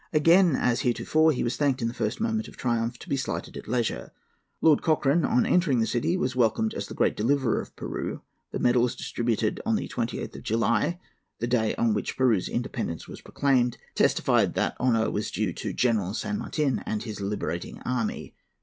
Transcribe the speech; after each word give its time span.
Again, 0.13 0.55
as 0.55 0.79
heretofore, 0.79 1.31
he 1.31 1.43
was 1.43 1.57
thanked 1.57 1.79
in 1.79 1.87
the 1.87 1.93
first 1.93 2.19
moment 2.19 2.47
of 2.47 2.57
triumph, 2.57 2.97
to 2.97 3.07
be 3.07 3.15
slighted 3.15 3.55
at 3.55 3.67
leisure. 3.67 4.11
Lord 4.59 4.81
Cochrane, 4.81 5.23
on 5.23 5.45
entering 5.45 5.79
the 5.79 5.85
city, 5.85 6.17
was 6.17 6.35
welcomed 6.35 6.73
as 6.73 6.87
the 6.87 6.95
great 6.95 7.15
deliverer 7.15 7.61
of 7.61 7.75
Peru: 7.75 8.23
the 8.51 8.57
medals 8.57 8.95
distributed 8.95 9.61
on 9.63 9.75
the 9.75 9.87
28th 9.87 10.35
of 10.37 10.41
July—the 10.41 11.45
day 11.45 11.75
on 11.75 11.93
which 11.93 12.17
Peru's 12.17 12.49
independence 12.49 13.07
was 13.07 13.21
proclaimed—testified 13.21 14.55
that 14.55 14.75
the 14.75 14.83
honour 14.83 15.11
was 15.11 15.29
due 15.29 15.53
to 15.53 15.71
General 15.71 16.15
San 16.15 16.39
Martin 16.39 16.79
and 16.87 17.03
his 17.03 17.21
Liberating 17.21 17.79
Army. 17.85 18.33